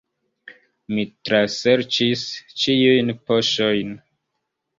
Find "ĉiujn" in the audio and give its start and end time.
2.63-3.15